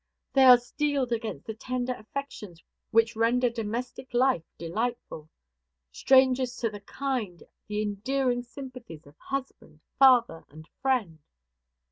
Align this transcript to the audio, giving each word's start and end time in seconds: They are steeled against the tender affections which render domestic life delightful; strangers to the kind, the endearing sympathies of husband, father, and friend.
They 0.33 0.45
are 0.45 0.57
steeled 0.57 1.11
against 1.11 1.45
the 1.45 1.53
tender 1.53 1.93
affections 1.93 2.59
which 2.89 3.15
render 3.15 3.51
domestic 3.51 4.11
life 4.15 4.41
delightful; 4.57 5.29
strangers 5.91 6.55
to 6.55 6.71
the 6.71 6.79
kind, 6.81 7.43
the 7.67 7.83
endearing 7.83 8.41
sympathies 8.41 9.05
of 9.05 9.15
husband, 9.19 9.79
father, 9.99 10.43
and 10.49 10.67
friend. 10.81 11.19